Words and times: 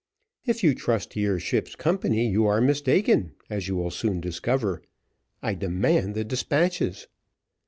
"If 0.47 0.63
you 0.63 0.73
trust 0.73 1.11
to 1.11 1.19
your 1.19 1.39
ship's 1.39 1.75
company 1.75 2.27
you 2.27 2.47
are 2.47 2.59
mistaken, 2.59 3.33
as 3.51 3.67
you 3.67 3.75
will 3.75 3.91
soon 3.91 4.19
discover. 4.19 4.81
I 5.43 5.53
demand 5.53 6.15
the 6.15 6.23
despatches." 6.23 7.05